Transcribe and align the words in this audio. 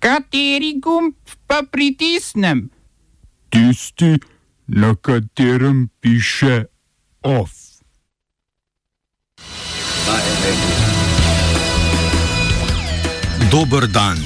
Kateri 0.00 0.80
gumb 0.80 1.12
pa 1.46 1.60
pritisnem? 1.62 2.70
Tisti, 3.52 4.16
na 4.66 4.94
katerem 4.96 5.90
piše 6.00 6.64
OF. 7.20 7.52
Dober 13.52 13.84
dan. 13.86 14.16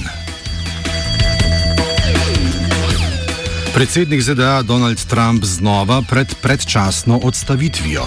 Predsednik 3.74 4.22
ZDA 4.22 4.62
Donald 4.62 5.02
Trump 5.10 5.44
znova 5.44 6.02
pred 6.06 6.34
predčasno 6.42 7.18
odstavitvijo. 7.18 8.06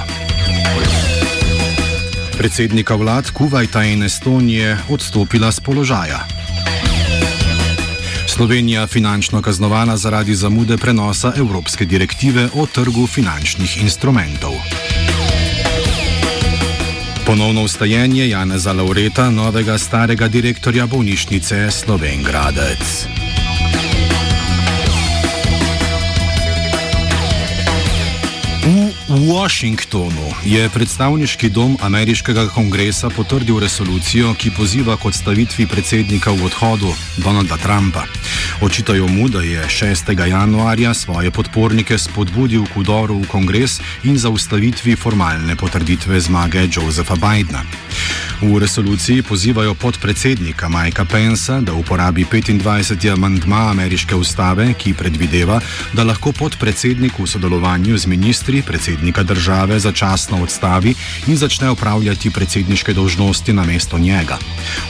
Predsednika 2.37 2.95
vlad 2.95 3.31
Kuwaita 3.35 3.83
in 3.83 4.03
Estonije 4.03 4.77
odstopila 4.89 5.51
z 5.51 5.59
položaja. 5.59 6.36
Slovenija 8.27 8.87
finančno 8.87 9.41
kaznovana 9.41 9.97
zaradi 9.97 10.35
zamude 10.35 10.77
prenosa 10.77 11.33
Evropske 11.37 11.85
direktive 11.85 12.49
o 12.53 12.65
trgu 12.65 13.07
finančnih 13.07 13.83
instrumentov. 13.83 14.51
Ponovno 17.25 17.63
ustajenje 17.63 18.29
Janeza 18.29 18.73
Laureta, 18.73 19.29
novega 19.29 19.77
starega 19.77 20.27
direktorja 20.27 20.85
bolnišnice 20.85 21.71
Slovengradec. 21.71 23.16
V 29.17 29.33
Washingtonu 29.33 30.29
je 30.45 30.69
predstavniški 30.69 31.49
dom 31.49 31.73
ameriškega 31.81 32.43
kongresa 32.53 33.09
potrdil 33.09 33.57
resolucijo, 33.59 34.35
ki 34.37 34.51
poziva 34.53 34.93
k 34.93 35.09
odstavitvi 35.09 35.65
predsednika 35.65 36.29
v 36.37 36.45
odhodu 36.45 36.91
Donalda 37.17 37.57
Trumpa. 37.57 38.05
Očitajo 38.61 39.07
mu, 39.09 39.25
da 39.25 39.41
je 39.41 39.65
6. 39.65 40.13
januarja 40.29 40.93
svoje 40.93 41.31
podpornike 41.31 41.97
spodbudil 41.97 42.69
k 42.69 42.77
udoru 42.77 43.17
v 43.17 43.25
kongres 43.25 43.81
in 44.05 44.21
zaustavitvi 44.21 44.93
formalne 44.95 45.55
potrditve 45.57 46.21
zmage 46.21 46.69
Josefa 46.69 47.17
Bidna. 47.17 47.65
V 48.41 48.59
resoluciji 48.59 49.21
pozivajo 49.25 49.73
podpredsednika 49.73 50.69
Mikea 50.69 51.05
Pensa, 51.05 51.61
da 51.61 51.73
uporabi 51.73 52.25
25. 52.31 53.13
amandma 53.13 53.71
ameriške 53.71 54.15
ustave, 54.15 54.73
ki 54.73 54.93
predvideva, 54.93 55.57
da 55.93 56.03
lahko 56.03 56.31
podpredsednik 56.31 57.17
v 57.19 57.25
sodelovanju 57.27 57.97
z 57.97 58.05
ministri 58.05 58.61
predsednika 58.61 59.23
države 59.23 59.79
začasno 59.79 60.43
odstavi 60.43 60.93
in 61.27 61.37
začne 61.37 61.71
upravljati 61.71 62.29
predsedniške 62.29 62.93
dolžnosti 62.93 63.53
na 63.53 63.65
mesto 63.65 63.97
njega. 63.97 64.37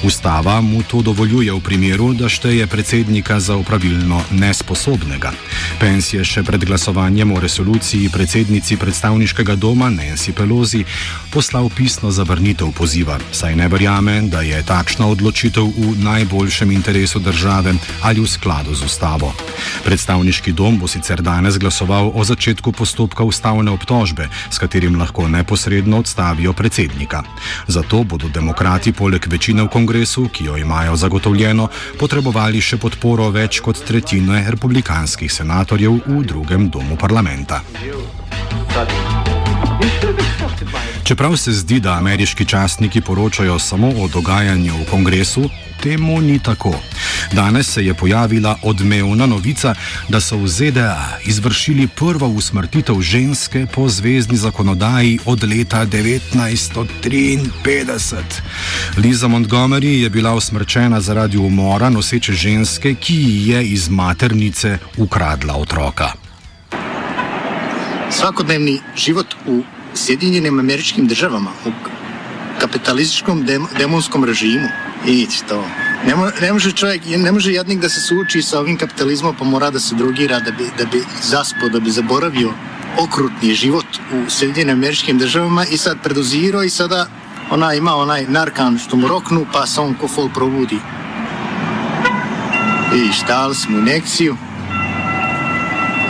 Ustava 0.04 0.62
mu 0.62 0.84
to 0.84 1.02
dovoljuje 1.02 1.54
v 1.54 1.60
primeru, 1.60 2.14
da 2.14 2.30
šteje 2.30 2.68
predsednika 2.68 3.40
za 3.40 3.56
upravilno 3.56 4.24
nesposobnega. 4.32 5.32
Pens 5.80 6.14
je 6.14 6.26
še 6.26 6.44
pred 6.44 6.66
glasovanjem 6.66 7.32
o 7.32 7.40
resoluciji 7.40 8.10
predsednici 8.10 8.78
predstavniškega 8.78 9.56
doma 9.56 9.88
Nancy 9.88 10.36
Pelosi 10.36 10.84
poslal 11.32 11.70
pisno 11.70 12.12
zavrnitev 12.12 12.76
poziva 12.76 13.16
saj 13.38 13.56
ne 13.56 13.68
verjame, 13.70 14.22
da 14.34 14.42
je 14.42 14.58
takšna 14.66 15.06
odločitev 15.14 15.70
v 15.70 15.94
najboljšem 16.02 16.72
interesu 16.74 17.20
države 17.20 17.76
ali 18.02 18.22
v 18.22 18.28
skladu 18.28 18.74
z 18.74 18.82
ustavo. 18.82 19.30
Predstavniški 19.86 20.52
dom 20.58 20.80
bo 20.82 20.90
sicer 20.90 21.22
danes 21.22 21.60
glasoval 21.62 22.10
o 22.16 22.24
začetku 22.26 22.72
postopka 22.74 23.24
ustavne 23.24 23.72
obtožbe, 23.72 24.26
s 24.50 24.58
katerim 24.58 24.98
lahko 24.98 25.28
neposredno 25.30 26.02
odstavijo 26.02 26.54
predsednika. 26.54 27.22
Zato 27.68 28.04
bodo 28.04 28.26
demokrati 28.30 28.92
poleg 28.92 29.22
večine 29.30 29.64
v 29.64 29.70
kongresu, 29.70 30.30
ki 30.34 30.50
jo 30.50 30.58
imajo 30.58 30.98
zagotovljeno, 30.98 31.70
potrebovali 32.00 32.62
še 32.62 32.82
podporo 32.82 33.30
več 33.30 33.62
kot 33.62 33.86
tretjine 33.86 34.48
republikanskih 34.50 35.30
senatorjev 35.30 36.02
v 36.08 36.24
drugem 36.26 36.70
domu 36.74 36.98
parlamenta. 36.98 37.62
Čeprav 41.08 41.38
se 41.38 41.52
zdi, 41.52 41.80
da 41.80 41.94
ameriški 41.94 42.46
častniki 42.46 43.02
poročajo 43.02 43.60
samo 43.60 43.88
o 43.88 44.08
dogajanju 44.08 44.74
v 44.74 44.86
kongresu, 44.92 45.50
temu 45.84 46.22
ni 46.22 46.40
tako. 46.40 46.74
Danes 47.32 47.74
se 47.74 47.86
je 47.86 47.94
pojavila 47.94 48.56
odmevna 48.64 49.26
novica, 49.26 49.76
da 50.10 50.22
so 50.22 50.38
v 50.38 50.48
ZDA 50.48 51.20
izvršili 51.26 51.88
prvo 51.88 52.28
usmrtitev 52.28 53.02
ženske 53.02 53.66
po 53.74 53.90
zvezdni 53.90 54.38
zakonodaji 54.38 55.20
od 55.26 55.44
leta 55.44 55.86
1953. 55.86 58.20
Liza 58.98 59.28
Montgomery 59.28 60.02
je 60.02 60.10
bila 60.10 60.34
usmrčena 60.34 61.02
zaradi 61.02 61.38
umora 61.38 61.90
noseče 61.90 62.34
ženske, 62.34 62.96
ki 62.96 63.16
ji 63.16 63.50
je 63.50 63.68
iz 63.68 63.90
maternice 63.90 64.78
ukradla 64.98 65.56
otroka. 65.56 66.12
Svakodnevni 68.12 68.80
život 68.96 69.36
v 69.46 69.77
Sjedinjenim 69.98 70.60
američkim 70.60 71.08
državama, 71.08 71.52
u 71.66 71.72
kapitalističkom 72.60 73.46
dem, 73.46 73.68
demonskom 73.78 74.24
režimu. 74.24 74.68
I 75.06 75.28
to. 75.50 75.64
Ne, 76.08 76.16
mo, 76.16 76.30
ne 76.42 76.54
može 76.54 76.72
čovjek, 76.72 77.02
ne 77.06 77.32
može 77.32 77.52
jednik 77.52 77.80
da 77.80 77.90
se 77.90 78.02
suoči 78.02 78.42
sa 78.42 78.60
ovim 78.60 78.78
kapitalizmom 78.78 79.36
pa 79.40 79.46
mora 79.46 79.70
da 79.70 79.80
se 79.80 79.96
drugira, 79.96 80.40
da 80.40 80.52
bi, 80.52 80.70
da 80.78 80.86
bi 80.86 81.04
zaspao, 81.22 81.70
da 81.70 81.80
bi 81.80 81.92
zaboravio 81.92 82.54
okrutni 82.98 83.54
život 83.54 83.86
u 84.14 84.30
Sjedinjenim 84.30 84.78
američkim 84.78 85.18
državama 85.18 85.66
i 85.66 85.78
sad 85.78 85.98
predozirao 86.04 86.64
i 86.64 86.70
sada 86.70 87.08
ona 87.52 87.74
ima 87.74 87.96
onaj 87.96 88.26
narkan 88.28 88.78
što 88.78 88.98
mu 88.98 89.08
roknu 89.08 89.46
pa 89.54 89.66
se 89.66 89.82
on 89.82 89.94
ko 89.94 90.08
fol 90.08 90.30
probudi. 90.34 90.80
I 92.96 93.14
štali 93.14 93.56
smo 93.56 93.78
inekciju 93.78 94.38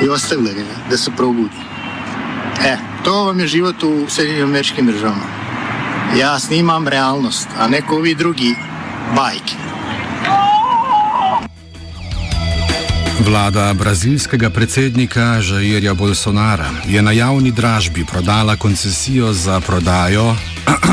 i 0.03 0.09
ostavili 0.09 0.53
ga 0.53 0.63
da 0.89 0.97
se 0.97 1.11
probudi. 1.17 1.66
E, 2.65 2.77
to 3.03 3.23
vam 3.25 3.39
je 3.39 3.47
život 3.47 3.83
u 3.83 4.05
Sjedinjenim 4.09 4.47
američkim 4.47 4.85
državama. 4.85 5.25
Ja 6.19 6.39
snimam 6.39 6.87
realnost, 6.87 7.47
a 7.59 7.67
neko 7.67 7.95
ovi 7.95 8.15
drugi 8.15 8.55
bajke. 9.15 9.55
Vlada 13.25 13.73
brazilskega 13.73 14.49
predsednika 14.49 15.21
Jairja 15.21 15.93
Bolsonara 15.93 16.69
je 16.87 17.01
na 17.01 17.11
javni 17.11 17.51
dražbi 17.51 18.05
prodala 18.05 18.55
koncesijo 18.55 19.33
za 19.33 19.59
prodajo 19.59 20.35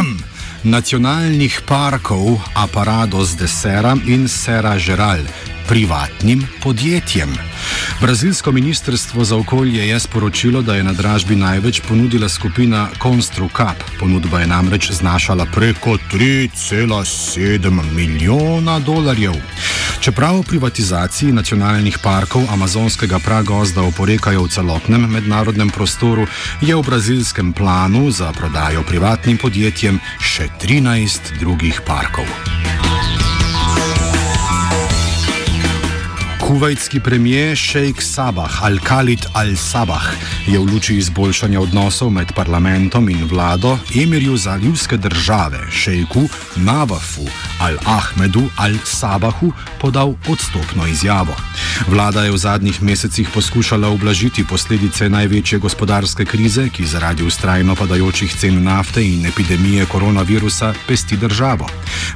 nacionalnih 0.63 1.61
parkov 1.69 2.41
Aparados 2.55 3.37
de 3.37 3.49
Sera 3.49 3.97
in 4.07 4.29
Sera 4.29 4.79
Geral 4.79 5.21
privatnim 5.69 6.47
podjetjem. 6.63 7.37
Brazilsko 8.01 8.53
ministrstvo 8.53 9.25
za 9.25 9.37
okolje 9.37 9.89
je 9.89 10.01
sporočilo, 10.01 10.63
da 10.63 10.75
je 10.75 10.85
na 10.85 10.93
dražbi 10.93 11.37
največ 11.37 11.81
ponudila 11.89 12.29
skupina 12.29 12.89
Construcap. 13.03 13.77
Ponudba 14.01 14.41
je 14.41 14.47
namreč 14.47 14.91
znašala 14.91 15.47
preko 15.47 15.97
3,7 16.13 17.95
milijona 17.95 18.79
dolarjev. 18.79 19.35
Čeprav 20.01 20.43
privatizaciji 20.43 21.33
nacionalnih 21.33 21.99
parkov 22.03 22.43
amazonskega 22.53 23.19
pragozda 23.19 23.83
oporekajo 23.83 24.43
v 24.43 24.49
celotnem 24.49 25.11
mednarodnem 25.11 25.71
prostoru, 25.71 26.27
je 26.61 26.77
v 26.77 26.83
brazilskem 26.83 27.53
planu 27.53 28.11
za 28.11 28.33
prodajo 28.33 28.83
privatnim 28.83 29.39
podjetjem 29.39 30.01
še 30.21 30.49
13 30.61 31.39
drugih 31.41 31.81
parkov. 31.87 32.29
Kuvajtski 36.47 37.01
premijer 37.01 37.57
Sheikh 37.57 38.03
Sabah 38.03 38.63
Al-Khalid 38.63 39.27
Al-Sabah 39.33 40.13
je 40.47 40.59
v 40.59 40.65
luči 40.69 40.99
izboljšanja 41.01 41.61
odnosov 41.61 42.11
med 42.13 42.33
parlamentom 42.37 43.09
in 43.09 43.25
vlado 43.25 43.79
emirju 43.97 44.37
zaljivske 44.37 44.97
države, 44.97 45.59
šejku 45.73 46.29
Navafu 46.57 47.25
Al-Ahmedu 47.61 48.45
Al-Sabahu, 48.57 49.53
podal 49.81 50.15
odstopno 50.29 50.87
izjavo. 50.87 51.37
Vlada 51.89 52.25
je 52.25 52.33
v 52.33 52.37
zadnjih 52.37 52.83
mesecih 52.83 53.29
poskušala 53.35 53.89
ublažiti 53.89 54.45
posledice 54.45 55.09
največje 55.09 55.59
gospodarske 55.59 56.25
krize, 56.25 56.69
ki 56.69 56.87
zaradi 56.87 57.25
ustrajno 57.25 57.75
padajočih 57.75 58.37
cen 58.37 58.63
nafte 58.65 59.03
in 59.03 59.27
epidemije 59.27 59.87
koronavirusa 59.87 60.75
pesti 60.89 61.17
državo. 61.17 61.67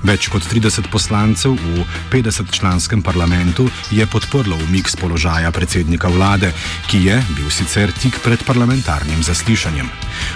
Več 0.03 0.29
kot 0.29 0.43
30 0.53 0.91
poslancev 0.93 1.57
v 1.57 1.85
50-članskem 2.13 3.03
parlamentu 3.03 3.69
je 3.91 4.07
podprlo 4.19 4.59
umik 4.67 4.91
z 4.91 4.99
položaja 4.99 5.47
predsednika 5.55 6.11
vlade, 6.11 6.51
ki 6.91 6.99
je 7.07 7.17
bil 7.39 7.47
sicer 7.55 7.95
tik 7.95 8.19
pred 8.19 8.43
parlamentarnim 8.43 9.23
zaslišanjem. 9.23 9.87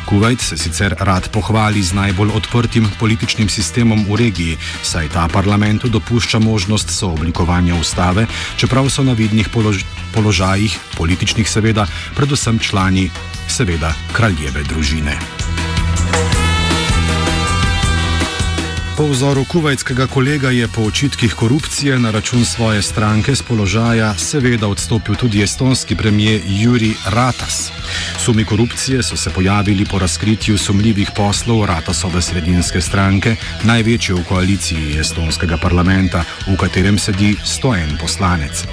Kuwait 0.06 0.38
se 0.38 0.54
sicer 0.54 0.94
rad 1.02 1.26
pohvali 1.34 1.82
z 1.82 1.90
najbolj 1.98 2.30
odprtim 2.30 2.86
političnim 3.02 3.50
sistemom 3.50 4.06
v 4.06 4.22
regiji, 4.22 4.54
saj 4.86 5.10
ta 5.10 5.26
parlamentu 5.26 5.90
dopušča 5.90 6.38
možnost 6.38 6.94
sooblikovanja 6.94 7.74
ustave, 7.74 8.30
čeprav 8.54 8.86
so 8.86 9.02
na 9.02 9.18
vidnih 9.18 9.50
polož 9.50 9.82
položajih, 10.14 10.78
političnih 10.94 11.48
seveda, 11.48 11.88
predvsem 12.14 12.62
člani, 12.62 13.10
seveda, 13.48 13.90
kraljeve 14.14 14.62
družine. 14.62 15.71
Po 18.96 19.08
vzoru 19.08 19.44
kuvajskega 19.48 20.06
kolega 20.06 20.50
je 20.50 20.68
po 20.68 20.82
očitkih 20.82 21.34
korupcije 21.34 21.98
na 21.98 22.10
račun 22.10 22.44
svoje 22.44 22.82
stranke 22.82 23.34
z 23.34 23.42
položaja 23.42 24.14
seveda 24.18 24.68
odstopil 24.68 25.14
tudi 25.14 25.42
estonski 25.42 25.96
premijer 25.96 26.40
Juri 26.46 26.94
Ratas. 27.06 27.72
Sumi 28.18 28.44
korupcije 28.44 29.02
so 29.02 29.16
se 29.16 29.30
pojavili 29.30 29.84
po 29.84 29.98
razkritju 29.98 30.58
sumljivih 30.58 31.10
poslov 31.16 31.64
Ratasove 31.66 32.22
sredinske 32.22 32.80
stranke, 32.80 33.36
največje 33.64 34.14
v 34.14 34.24
koaliciji 34.28 34.98
estonskega 35.00 35.56
parlamenta, 35.56 36.24
v 36.46 36.56
katerem 36.56 36.98
sedi 36.98 37.36
101 37.44 37.98
poslanec. 38.00 38.64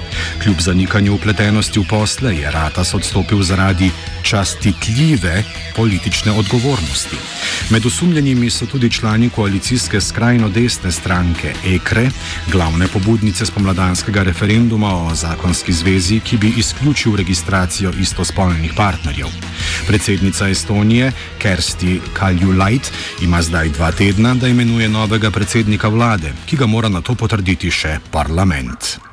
Kljub 0.42 0.60
zanikanju 0.60 1.14
upletenosti 1.14 1.80
v 1.80 1.88
posle 1.88 2.36
je 2.36 2.50
Ratas 2.50 2.94
odstopil 2.94 3.42
zaradi 3.42 3.90
častitljive 4.22 5.44
politične 5.76 6.32
odgovornosti. 6.32 7.16
Med 7.70 7.86
osumljenimi 7.86 8.50
so 8.50 8.66
tudi 8.66 8.90
člani 8.90 9.30
koalicijske 9.30 10.00
skrajno 10.00 10.48
desne 10.48 10.92
stranke 10.92 11.52
EKRE, 11.66 12.10
glavne 12.52 12.88
pobudnice 12.88 13.46
spomladanskega 13.46 14.22
referenduma 14.22 14.94
o 14.94 15.14
zakonski 15.14 15.72
zvezi, 15.72 16.20
ki 16.20 16.36
bi 16.36 16.52
izključil 16.56 17.16
registracijo 17.16 17.92
istospolnih 18.00 18.72
partnerjev. 18.76 19.28
Predsednica 19.86 20.48
Estonije, 20.48 21.12
Kersti 21.38 22.00
Kaljulajt, 22.12 22.92
ima 23.22 23.42
zdaj 23.42 23.68
dva 23.68 23.92
tedna, 23.92 24.34
da 24.34 24.48
imenuje 24.48 24.88
novega 24.88 25.30
predsednika 25.30 25.88
vlade, 25.88 26.32
ki 26.46 26.56
ga 26.56 26.66
mora 26.66 26.88
na 26.88 27.00
to 27.00 27.14
potrditi 27.14 27.70
še 27.70 27.98
parlament. 28.10 29.09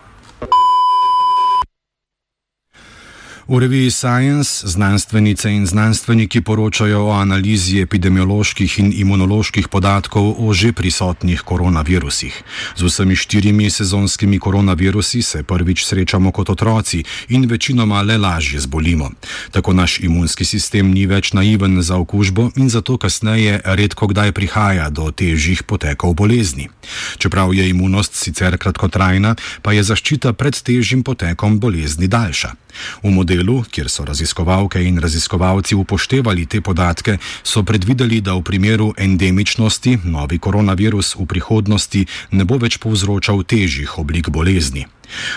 V 3.48 3.60
reviji 3.60 3.92
Science 3.92 4.68
znanstvenice 4.68 5.52
in 5.52 5.66
znanstveniki 5.66 6.42
poročajo 6.42 7.06
o 7.08 7.12
analizi 7.12 7.80
epidemioloških 7.80 8.80
in 8.80 8.92
imunoloških 8.96 9.68
podatkov 9.68 10.36
o 10.38 10.54
že 10.54 10.74
prisotnih 10.76 11.42
koronavirusih. 11.42 12.44
Z 12.76 12.84
vsemi 12.84 13.16
štirimi 13.16 13.70
sezonskimi 13.70 14.40
koronavirusi 14.40 15.22
se 15.22 15.44
prvič 15.44 15.86
srečamo 15.86 16.32
kot 16.32 16.50
otroci 16.50 17.04
in 17.30 17.48
večinoma 17.48 18.02
le 18.02 18.18
lažje 18.18 18.60
zbolimo. 18.60 19.12
Tako 19.52 19.74
naš 19.74 20.00
imunski 20.00 20.46
sistem 20.46 20.92
ni 20.92 21.06
več 21.06 21.32
naiven 21.34 21.82
za 21.82 21.96
okužbo 21.96 22.52
in 22.56 22.70
zato 22.70 22.98
kasneje 22.98 23.62
redko 23.64 24.08
kdaj 24.08 24.32
prihaja 24.32 24.90
do 24.90 25.12
težjih 25.12 25.64
potekov 25.64 26.14
bolezni. 26.14 26.68
Čeprav 27.18 27.54
je 27.54 27.70
imunost 27.70 28.16
sicer 28.16 28.58
kratkotrajna, 28.58 29.36
pa 29.62 29.72
je 29.72 29.84
zaščita 29.84 30.34
pred 30.34 30.60
težjim 30.60 31.04
potekom 31.04 31.60
bolezni 31.60 32.08
daljša. 32.08 32.52
V 33.04 33.10
modelu, 33.10 33.37
kjer 33.72 33.90
so 33.90 34.06
raziskovalke 34.06 34.82
in 34.84 35.00
raziskovalci 35.00 35.76
upoštevali 35.76 36.46
te 36.46 36.62
podatke, 36.62 37.18
so 37.44 37.64
predvideli, 37.64 38.22
da 38.22 38.34
v 38.34 38.42
primeru 38.42 38.94
endemičnosti 38.98 39.98
novi 40.04 40.40
koronavirus 40.40 41.16
v 41.16 41.26
prihodnosti 41.26 42.06
ne 42.32 42.46
bo 42.46 42.58
več 42.58 42.78
povzročal 42.78 43.44
težjih 43.44 43.98
oblik 44.00 44.30
bolezni. 44.30 44.86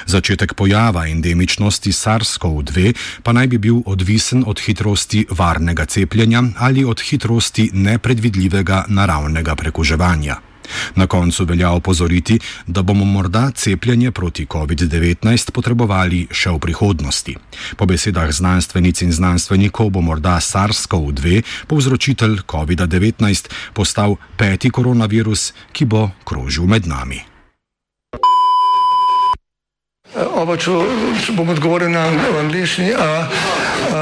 Začetek 0.06 0.54
pojava 0.54 1.06
endemičnosti 1.06 1.92
SARS-CoV-2 1.94 2.94
pa 3.22 3.32
naj 3.32 3.46
bi 3.46 3.58
bil 3.58 3.82
odvisen 3.86 4.42
od 4.46 4.60
hitrosti 4.60 5.26
varnega 5.30 5.86
cepljenja 5.86 6.42
ali 6.58 6.84
od 6.84 7.00
hitrosti 7.00 7.70
nepredvidljivega 7.72 8.84
naravnega 8.88 9.54
prekuževanja. 9.54 10.49
Na 10.94 11.06
koncu 11.06 11.44
velja 11.44 11.70
opozoriti, 11.70 12.38
da 12.66 12.82
bomo 12.82 13.04
morda 13.04 13.50
cepljenje 13.54 14.10
proti 14.10 14.46
COVID-19 14.46 15.50
potrebovali 15.52 16.26
še 16.30 16.50
v 16.50 16.58
prihodnosti. 16.58 17.36
Po 17.76 17.86
besedah 17.86 18.32
znanstvenic 18.32 19.02
in 19.02 19.12
znanstvenikov 19.12 19.90
bo 19.90 20.00
morda 20.00 20.38
SARS-CoV-2, 20.40 21.42
povzročitelj 21.66 22.44
COVID-19, 22.46 23.50
postal 23.74 24.16
peti 24.36 24.70
koronavirus, 24.70 25.52
ki 25.72 25.84
bo 25.84 26.10
krožil 26.24 26.66
med 26.66 26.86
nami. 26.86 27.30
Oba, 30.10 30.56
če, 30.58 30.72
če 31.22 31.34
bom 31.38 31.52
odgovoril 31.52 31.92
na 31.92 32.08
angliški. 32.40 32.90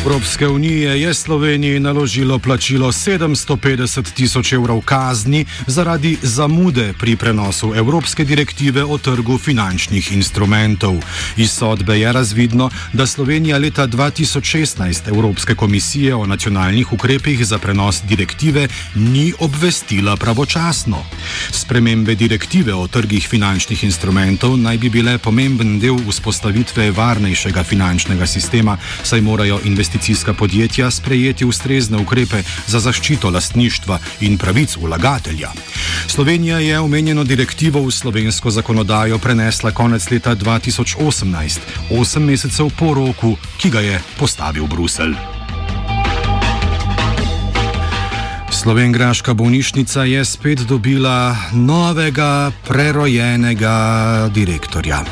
Evropske 0.00 0.48
unije 0.48 1.00
je 1.00 1.14
Sloveniji 1.14 1.80
naložilo 1.80 2.38
plačilo 2.38 2.92
750 2.92 4.12
tisoč 4.12 4.52
evrov 4.52 4.80
kazni 4.80 5.44
zaradi 5.66 6.16
zamude 6.22 6.92
pri 6.98 7.16
prenosu 7.16 7.74
Evropske 7.76 8.24
direktive 8.24 8.84
o 8.84 8.98
trgu 8.98 9.38
finančnih 9.38 10.12
instrumentov. 10.12 10.96
Iz 11.36 11.50
sodbe 11.50 11.98
je 12.00 12.12
razvidno, 12.12 12.70
da 12.92 13.06
Slovenija 13.06 13.58
leta 13.58 13.86
2016 13.86 15.08
Evropske 15.08 15.54
komisije 15.54 16.14
o 16.14 16.26
nacionalnih 16.26 16.92
ukrepih 16.92 17.46
za 17.46 17.58
prenos 17.58 18.02
direktive 18.02 18.68
ni 18.94 19.32
obvestila 19.38 20.16
pravočasno. 20.16 21.04
Spremembe 21.50 22.14
direktive 22.14 22.74
o 22.74 22.86
trgih 22.86 23.28
finančnih 23.28 23.84
instrumentov 23.84 24.56
naj 24.56 24.78
bi 24.78 24.88
bile 24.88 25.18
pomemben 25.18 25.78
del 25.80 25.98
vzpostavitve 26.10 26.90
varnejšega 26.90 27.64
finančnega 27.64 28.26
sistema, 28.26 28.78
saj 29.02 29.20
morajo 29.20 29.60
investicijske 29.90 30.32
podjetja 30.32 30.90
sprejeti 30.90 31.44
ustrezne 31.44 31.98
ukrepe 31.98 32.42
za 32.66 32.78
zaščito 32.80 33.30
lastništva 33.30 33.98
in 34.20 34.38
pravic 34.38 34.76
vlagatelja. 34.76 35.50
Slovenija 36.06 36.58
je 36.58 36.78
omenjeno 36.78 37.24
direktivo 37.24 37.82
v 37.82 37.90
slovensko 37.90 38.50
zakonodajo 38.50 39.18
prenesla 39.18 39.70
konec 39.70 40.10
leta 40.10 40.36
2018, 40.36 41.58
osem 41.90 42.22
mesecev 42.22 42.70
po 42.78 42.94
roku, 42.94 43.36
ki 43.58 43.70
ga 43.70 43.80
je 43.80 44.00
postavil 44.18 44.66
Bruselj. 44.66 45.14
Slovengraška 48.50 49.34
bolnišnica 49.34 50.04
je 50.04 50.24
spet 50.24 50.58
dobila 50.58 51.36
novega 51.52 52.52
prerojenega 52.68 54.28
direktorja. 54.34 55.02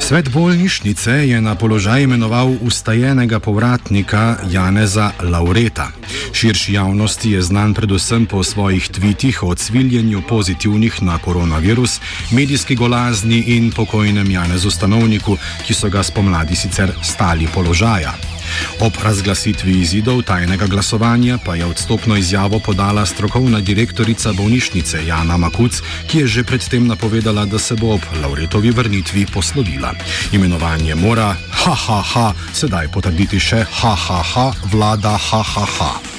Svet 0.00 0.28
bolnišnice 0.28 1.10
je 1.10 1.40
na 1.40 1.54
položaj 1.54 2.02
imenoval 2.02 2.54
ustajenega 2.60 3.40
povratnika 3.40 4.36
Janeza 4.50 5.10
Laureta. 5.22 5.88
Širši 6.32 6.72
javnosti 6.72 7.30
je 7.30 7.42
znan 7.42 7.74
predvsem 7.74 8.26
po 8.26 8.42
svojih 8.42 8.88
tvitih 8.88 9.42
o 9.42 9.54
cviljenju 9.54 10.22
pozitivnih 10.28 11.02
na 11.02 11.18
koronavirus, 11.18 12.00
medijski 12.30 12.74
golazni 12.74 13.38
in 13.38 13.72
pokojnem 13.72 14.30
Janezu 14.30 14.70
Stanovniku, 14.70 15.36
ki 15.66 15.74
so 15.74 15.88
ga 15.88 16.02
spomladi 16.02 16.56
sicer 16.56 16.92
stali 17.02 17.48
položaja. 17.54 18.33
Ob 18.80 18.92
razglasitvi 19.02 19.80
izidov 19.80 20.22
tajnega 20.22 20.66
glasovanja 20.66 21.38
pa 21.44 21.54
je 21.54 21.66
odstopno 21.66 22.16
izjavo 22.16 22.58
podala 22.58 23.06
strokovna 23.06 23.60
direktorica 23.60 24.32
bolnišnice 24.32 25.06
Jana 25.06 25.36
Makuc, 25.36 25.82
ki 26.08 26.18
je 26.18 26.26
že 26.26 26.44
predtem 26.44 26.86
napovedala, 26.86 27.44
da 27.44 27.58
se 27.58 27.74
bo 27.74 27.94
ob 27.94 28.00
Lauretovi 28.22 28.70
vrnitvi 28.70 29.26
poslovila. 29.26 29.94
Imenovanje 30.32 30.94
mora, 30.94 31.36
ha, 31.50 31.74
ha, 31.74 32.00
ha, 32.02 32.32
sedaj 32.52 32.88
potrditi 32.88 33.40
še, 33.40 33.64
ha, 33.82 33.94
ha, 33.94 34.22
ha, 34.22 34.50
vlada, 34.72 35.16
ha, 35.16 35.42
ha, 35.42 35.66
ha. 35.78 36.13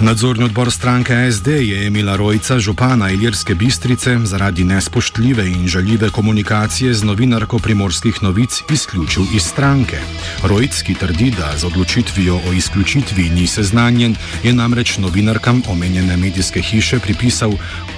Nadzorni 0.00 0.44
odbor 0.44 0.72
stranke 0.72 1.12
SD 1.32 1.48
je 1.48 1.86
Emila 1.86 2.16
Rojca, 2.16 2.58
župana 2.58 3.10
Iljerske 3.10 3.54
bistrice, 3.54 4.18
zaradi 4.24 4.64
nespoštljive 4.64 5.46
in 5.46 5.68
žaljive 5.68 6.10
komunikacije 6.10 6.94
z 6.94 7.04
novinarko 7.04 7.58
primorskih 7.58 8.22
novic 8.22 8.62
izključil 8.70 9.22
iz 9.34 9.42
stranke. 9.42 9.98
Rojc, 10.42 10.82
ki 10.82 10.94
trdi, 10.94 11.30
da 11.30 11.52
z 11.56 11.66
odločitvijo 11.66 12.40
o 12.48 12.52
izključitvi 12.52 13.28
ni 13.30 13.46
seznanjen, 13.46 14.16
je 14.44 14.52
namreč 14.52 14.98
novinarkam 14.98 15.62
omenjene 15.68 16.16
medijske 16.16 16.62
hiše 16.62 16.98
pripisal 16.98 17.52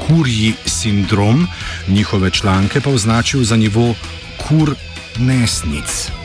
kurji 0.06 0.54
sindrom, 0.66 1.46
njihove 1.88 2.30
članke 2.30 2.80
pa 2.80 2.90
označil 2.90 3.44
za 3.44 3.56
nivo 3.56 3.94
kur 4.48 4.74
nesnic. 5.18 6.21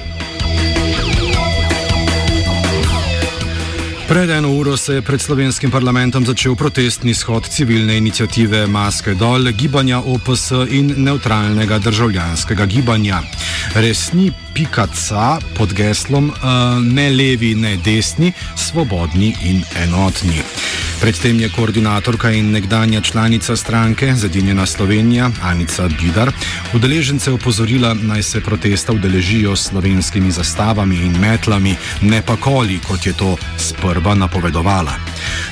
Pred 4.08 4.30
eno 4.30 4.50
uro 4.50 4.78
se 4.78 4.94
je 4.94 5.02
pred 5.02 5.22
slovenskim 5.22 5.72
parlamentom 5.72 6.26
začel 6.26 6.56
protestni 6.56 7.14
shod 7.14 7.44
civilne 7.50 7.98
inicijative 7.98 8.68
Maske 8.68 9.14
dol, 9.14 9.52
gibanja 9.52 10.00
OPS 10.00 10.52
in 10.70 10.94
neutralnega 10.98 11.78
državljanskega 11.78 12.66
gibanja. 12.66 13.20
Resni 13.76 14.32
pikaca 14.54 15.40
pod 15.58 15.74
geslom 15.74 16.30
uh, 16.30 16.40
ne 16.84 17.10
levi, 17.10 17.56
ne 17.56 17.76
desni, 17.84 18.32
svobodni 18.56 19.36
in 19.44 19.64
enotni. 19.84 20.40
Predtem 21.02 21.40
je 21.40 21.50
koordinatorka 21.50 22.32
in 22.32 22.52
nekdanja 22.52 23.02
članica 23.02 23.56
stranke 23.56 24.14
Zedinjena 24.16 24.66
Slovenija 24.66 25.30
Anica 25.42 25.88
Bidar 25.88 26.32
udeležence 26.74 27.32
opozorila, 27.32 27.94
naj 27.94 28.24
se 28.24 28.42
protesta 28.42 28.94
udeležijo 28.94 29.56
s 29.56 29.68
slovenskimi 29.70 30.32
zastavami 30.32 30.96
in 30.96 31.20
metlami, 31.20 31.76
ne 32.02 32.22
pa 32.26 32.36
koli, 32.36 32.80
kot 32.88 33.06
je 33.06 33.14
to 33.14 33.38
sprva 33.58 34.16
napovedovala. 34.16 34.94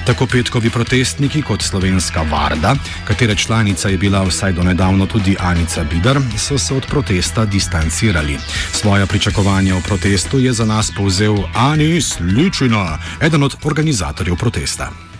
Tako 0.05 0.27
petkovi 0.27 0.69
protestniki 0.69 1.41
kot 1.41 1.61
slovenska 1.61 2.21
Varda, 2.21 2.75
katere 3.07 3.35
članica 3.35 3.89
je 3.89 3.97
bila 3.97 4.23
vsaj 4.23 4.53
do 4.53 4.63
nedavno 4.63 5.05
tudi 5.05 5.35
Anica 5.39 5.83
Bidar, 5.83 6.19
so 6.37 6.57
se 6.57 6.73
od 6.73 6.85
protesta 6.85 7.45
distancirali. 7.45 8.37
Svoja 8.71 9.05
pričakovanja 9.05 9.75
o 9.77 9.81
protestu 9.81 10.39
je 10.39 10.53
za 10.53 10.65
nas 10.65 10.91
povzel 10.97 11.35
Anis 11.53 12.15
Ličina, 12.19 12.97
eden 13.21 13.43
od 13.43 13.55
organizatorjev 13.63 14.35
protesta. 14.35 15.14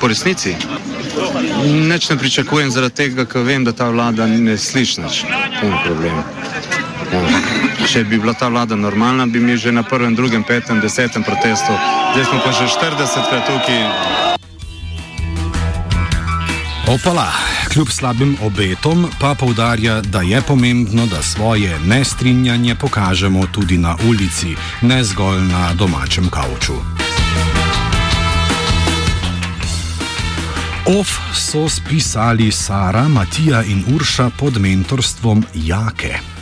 Po 0.00 0.08
resnici 0.08 0.56
nič 1.64 2.08
ne 2.10 2.16
pričakujem 2.16 2.70
zaradi 2.70 2.94
tega, 2.94 3.24
ker 3.24 3.42
vem, 3.42 3.64
da 3.64 3.72
ta 3.72 3.88
vlada 3.88 4.26
ne 4.26 4.58
sliši 4.58 5.00
nič. 5.00 5.24
To 5.60 5.66
je 5.66 5.76
problem. 5.84 6.16
Ja. 7.12 7.22
Če 7.86 8.04
bi 8.04 8.18
bila 8.18 8.34
ta 8.34 8.48
vlada 8.48 8.76
normalna, 8.76 9.26
bi 9.26 9.40
mi 9.40 9.56
že 9.56 9.72
na 9.72 9.82
prvem, 9.82 10.14
drugem, 10.14 10.42
petem, 10.42 10.80
desetem 10.80 11.22
protestu, 11.22 11.72
zdaj 12.12 12.24
smo 12.24 12.40
pa 12.42 12.50
že 12.52 12.66
40 12.66 13.30
krat 13.30 13.46
tukaj. 13.46 13.82
Opala, 16.86 17.30
kljub 17.72 17.90
slabim 17.90 18.36
obetom, 18.42 19.06
pa 19.20 19.34
povdarja, 19.34 20.00
da 20.00 20.22
je 20.22 20.42
pomembno, 20.42 21.06
da 21.06 21.22
svoje 21.22 21.78
nestrinjanje 21.86 22.74
pokažemo 22.74 23.46
tudi 23.52 23.78
na 23.78 23.96
ulici, 24.08 24.56
ne 24.82 25.04
zgolj 25.04 25.42
na 25.50 25.74
domačem 25.74 26.30
kavču. 26.30 26.95
Of 30.86 31.34
so 31.34 31.68
spisali 31.68 32.52
Sara, 32.52 33.08
Matija 33.08 33.62
in 33.62 33.84
Urša 33.94 34.30
pod 34.38 34.60
mentorstvom 34.60 35.44
Jake. 35.54 36.35